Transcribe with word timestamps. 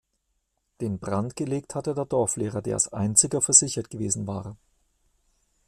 Den 0.81 0.97
Brand 0.97 1.35
gelegt 1.35 1.75
hatte 1.75 1.93
der 1.93 2.05
Dorflehrer, 2.05 2.63
der 2.63 2.73
als 2.73 2.91
einziger 2.91 3.39
versichert 3.39 3.91
gewesen 3.91 4.25
war. 4.25 4.57